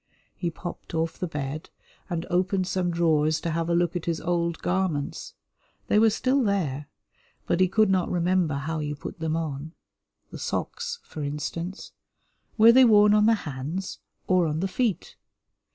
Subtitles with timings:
[0.35, 1.69] He popped off the bed
[2.09, 5.35] and opened some drawers to have a look at his old garments.
[5.89, 6.87] They were still there,
[7.45, 9.73] but he could not remember how you put them on.
[10.31, 11.91] The socks, for instance,
[12.57, 15.17] were they worn on the hands or on the feet?